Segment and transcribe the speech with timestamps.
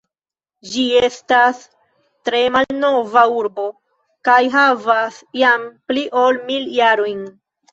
[0.69, 1.59] Ĝi estas
[2.29, 3.67] tre malnova urbo
[4.31, 7.25] kaj havas jam pli ol mil jarojn.